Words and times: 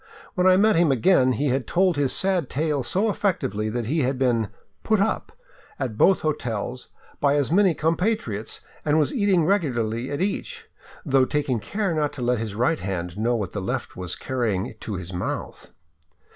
When 0.33 0.47
I 0.47 0.57
met 0.57 0.75
him 0.77 0.91
again 0.91 1.33
he 1.33 1.49
had 1.49 1.67
told 1.67 1.95
his 1.95 2.11
sad 2.11 2.49
tale 2.49 2.81
so 2.81 3.07
effectively 3.11 3.69
that 3.69 3.85
he 3.85 3.99
had 3.99 4.17
been" 4.17 4.49
put 4.83 4.99
up 4.99 5.31
*' 5.55 5.79
at 5.79 5.95
both 5.95 6.21
hotels 6.21 6.87
by 7.19 7.35
as 7.35 7.51
many 7.51 7.75
compatriots 7.75 8.61
and 8.83 8.97
was 8.97 9.13
eating 9.13 9.45
regularly 9.45 10.09
at 10.09 10.19
each, 10.19 10.65
though 11.05 11.25
taking 11.25 11.59
care 11.59 11.93
not 11.93 12.13
to 12.13 12.23
let 12.23 12.39
his 12.39 12.55
right 12.55 12.79
hand 12.79 13.15
know 13.15 13.35
what 13.35 13.51
the 13.53 13.61
left 13.61 13.95
was 13.95 14.15
carrying 14.15 14.73
to 14.79 14.95
his 14.95 15.13
mouth. 15.13 15.69